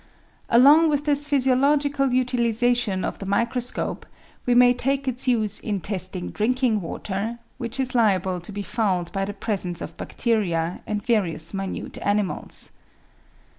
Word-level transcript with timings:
Along 0.49 0.89
with 0.89 1.05
this 1.05 1.27
physiological 1.27 2.11
utilisation 2.11 3.05
of 3.05 3.19
the 3.19 3.27
microscope 3.27 4.07
we 4.47 4.55
may 4.55 4.73
take 4.73 5.07
its 5.07 5.27
use 5.27 5.59
in 5.59 5.79
testing 5.79 6.31
drinking 6.31 6.81
water, 6.81 7.37
which 7.59 7.79
is 7.79 7.93
liable 7.93 8.41
to 8.41 8.51
be 8.51 8.63
fouled 8.63 9.11
by 9.11 9.25
the 9.25 9.33
presence 9.35 9.79
of 9.79 9.97
bacteria 9.97 10.81
and 10.87 11.05
various 11.05 11.53
minute 11.53 11.99
animals. 12.01 12.71